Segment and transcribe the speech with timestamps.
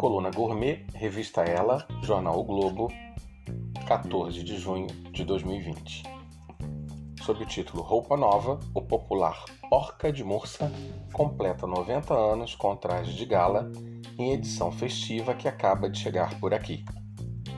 [0.00, 2.88] Coluna Gourmet, Revista Ela, Jornal O Globo,
[3.86, 6.04] 14 de junho de 2020.
[7.22, 10.72] Sob o título Roupa Nova, o popular Porca de Mursa
[11.12, 13.70] completa 90 anos com traje de gala
[14.18, 16.82] em edição festiva que acaba de chegar por aqui.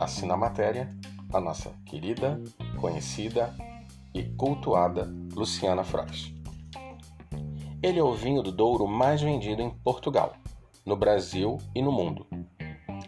[0.00, 0.90] Assina a matéria
[1.32, 2.43] a nossa querida,
[2.81, 3.54] conhecida
[4.13, 6.35] e cultuada Luciana Frois.
[7.81, 10.32] Ele é o vinho do Douro mais vendido em Portugal,
[10.85, 12.27] no Brasil e no mundo.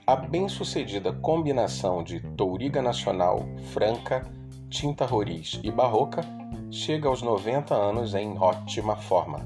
[0.06, 4.22] A bem-sucedida combinação de Touriga Nacional, Franca,
[4.68, 6.22] Tinta Roriz e Barroca
[6.70, 9.40] chega aos 90 anos em ótima forma,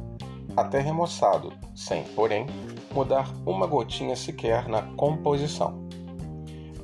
[0.56, 2.46] até remoçado, sem, porém,
[2.92, 5.86] mudar uma gotinha sequer na composição.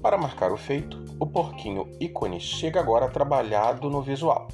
[0.01, 4.49] Para marcar o feito, o porquinho ícone chega agora trabalhado no visual,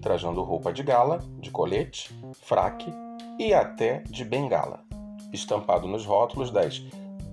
[0.00, 2.92] trajando roupa de gala, de colete, fraque
[3.38, 4.84] e até de bengala,
[5.32, 6.82] estampado nos rótulos das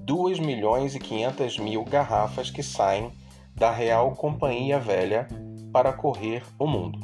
[0.05, 3.11] 2 milhões e 500 mil garrafas que saem
[3.55, 5.27] da Real Companhia Velha
[5.71, 6.99] para correr o mundo.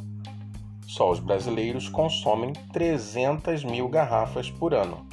[0.88, 5.06] Só os brasileiros consomem 300 mil garrafas por ano,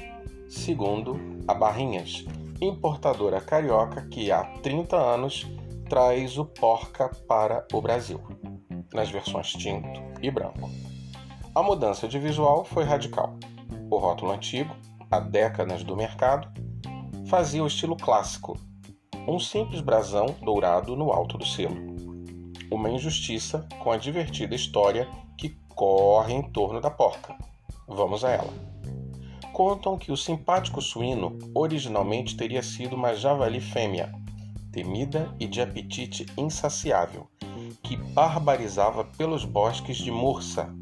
[0.49, 2.25] segundo a Barrinhas,
[2.61, 5.47] importadora carioca que há 30 anos
[5.89, 8.21] traz o Porca para o Brasil,
[8.93, 10.71] nas versões tinto e branco.
[11.55, 13.37] A mudança de visual foi radical.
[13.91, 14.75] O rótulo antigo,
[15.13, 16.49] há décadas do mercado,
[17.29, 18.59] fazia o estilo clássico,
[19.29, 21.77] um simples brasão dourado no alto do selo.
[22.71, 27.37] Uma injustiça com a divertida história que corre em torno da porca.
[27.87, 28.53] Vamos a ela.
[29.53, 34.11] Contam que o simpático suíno originalmente teria sido uma javali fêmea,
[34.73, 37.29] temida e de apetite insaciável,
[37.83, 40.75] que barbarizava pelos bosques de Mursa,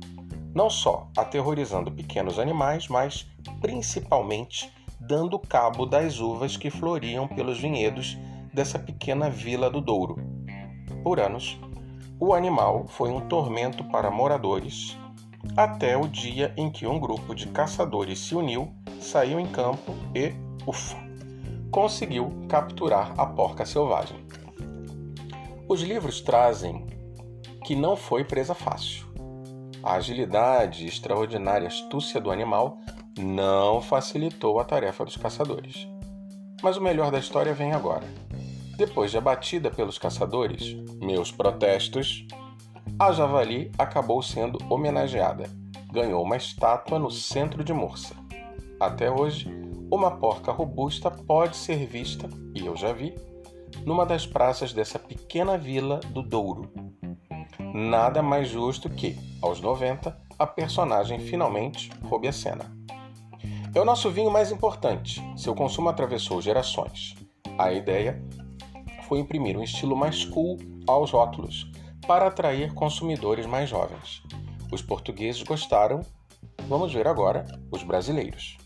[0.54, 3.26] não só aterrorizando pequenos animais, mas
[3.60, 8.18] principalmente dando cabo das uvas que floriam pelos vinhedos
[8.52, 10.16] dessa pequena vila do Douro.
[11.02, 11.58] Por anos,
[12.18, 14.96] o animal foi um tormento para moradores,
[15.56, 20.34] até o dia em que um grupo de caçadores se uniu, saiu em campo e,
[20.66, 20.98] ufa,
[21.70, 24.18] conseguiu capturar a porca selvagem.
[25.68, 26.86] Os livros trazem
[27.64, 29.09] que não foi presa fácil.
[29.82, 32.78] A agilidade e extraordinária astúcia do animal
[33.18, 35.88] não facilitou a tarefa dos caçadores.
[36.62, 38.06] Mas o melhor da história vem agora.
[38.76, 42.26] Depois de abatida pelos caçadores, meus protestos,
[42.98, 45.48] a javali acabou sendo homenageada.
[45.90, 48.14] Ganhou uma estátua no centro de Mursa.
[48.78, 49.50] Até hoje,
[49.90, 53.14] uma porca robusta pode ser vista, e eu já vi,
[53.84, 56.70] numa das praças dessa pequena vila do Douro,
[57.74, 62.70] nada mais justo que, aos 90, a personagem finalmente roube a cena.
[63.74, 67.14] É o nosso vinho mais importante, seu consumo atravessou gerações.
[67.56, 68.22] A ideia
[69.06, 71.70] foi imprimir um estilo mais cool aos rótulos,
[72.06, 74.22] para atrair consumidores mais jovens.
[74.72, 76.00] Os portugueses gostaram,
[76.66, 78.56] vamos ver agora os brasileiros.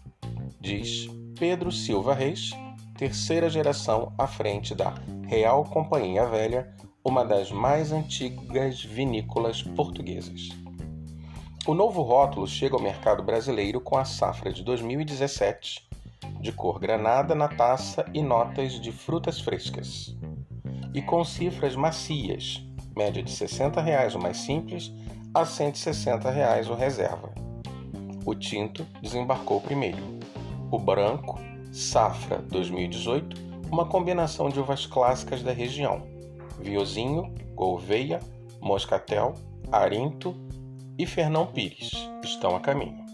[0.61, 1.09] Diz
[1.39, 2.53] Pedro Silva Reis,
[2.97, 4.95] terceira geração à frente da
[5.27, 6.75] Real Companhia Velha,
[7.05, 10.49] uma das mais antigas vinícolas portuguesas.
[11.67, 15.89] O novo rótulo chega ao mercado brasileiro com a safra de 2017,
[16.39, 20.15] de cor granada na taça e notas de frutas frescas.
[20.93, 22.63] E com cifras macias,
[22.95, 24.93] média de 60 reais o mais simples
[25.33, 27.33] a 160 reais o reserva.
[28.27, 30.03] O tinto desembarcou primeiro.
[30.71, 31.41] O branco,
[31.73, 33.41] safra 2018,
[33.73, 36.03] uma combinação de uvas clássicas da região
[36.61, 38.21] Viozinho, Gouveia,
[38.61, 39.33] Moscatel,
[39.73, 40.45] Arinto
[40.99, 43.05] e Fernão Pires estão a caminho.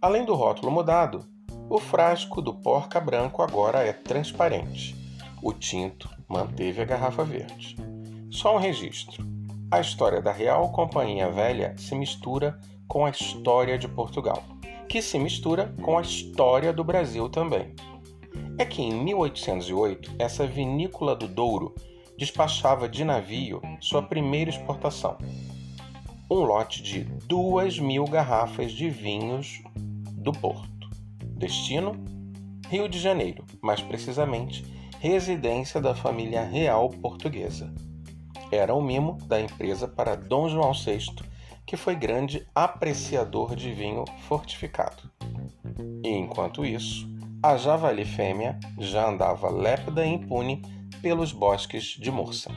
[0.00, 1.26] Além do rótulo mudado,
[1.68, 4.94] o frasco do porca branco agora é transparente.
[5.42, 7.76] O tinto manteve a garrafa verde.
[8.30, 9.26] Só um registro.
[9.70, 14.42] A história da Real Companhia Velha se mistura com a história de Portugal,
[14.88, 17.74] que se mistura com a história do Brasil também.
[18.56, 21.74] É que em 1808, essa vinícola do Douro
[22.16, 25.18] despachava de navio sua primeira exportação,
[26.30, 29.62] um lote de duas mil garrafas de vinhos
[30.12, 30.90] do Porto.
[31.24, 31.96] Destino:
[32.68, 34.64] Rio de Janeiro, mais precisamente,
[35.00, 37.72] residência da família real portuguesa.
[38.50, 41.06] Era um mimo da empresa para Dom João VI,
[41.66, 45.10] que foi grande apreciador de vinho fortificado.
[46.02, 47.08] E enquanto isso,
[47.42, 50.62] a javali fêmea já andava lépida e impune
[51.00, 52.50] pelos bosques de Mursa.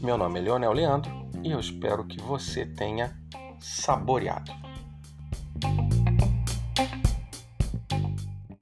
[0.00, 3.16] Meu nome é Leonel Leandro e eu espero que você tenha
[3.60, 4.67] saboreado.